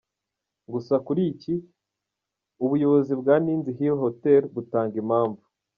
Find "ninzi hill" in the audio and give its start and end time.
3.43-3.95